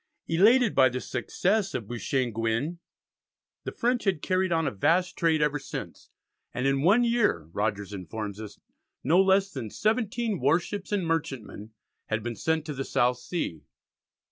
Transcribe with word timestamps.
Elated 0.27 0.73
by 0.73 0.89
the 0.89 0.99
success 0.99 1.75
of 1.75 1.87
Beauchesne 1.87 2.31
Gouin, 2.31 2.79
the 3.65 3.71
French 3.71 4.05
had 4.05 4.23
carried 4.23 4.51
on 4.51 4.65
a 4.65 4.71
vast 4.71 5.15
trade 5.15 5.43
ever 5.43 5.59
since, 5.59 6.09
and 6.55 6.65
in 6.65 6.81
one 6.81 7.03
year, 7.03 7.43
Rogers 7.53 7.93
informs 7.93 8.41
us, 8.41 8.57
no 9.03 9.21
less 9.21 9.51
than 9.51 9.69
seventeen 9.69 10.39
warships 10.39 10.91
and 10.91 11.05
merchantmen 11.05 11.73
had 12.07 12.23
been 12.23 12.35
sent 12.35 12.65
to 12.65 12.73
the 12.73 12.83
South 12.83 13.19
Sea. 13.19 13.61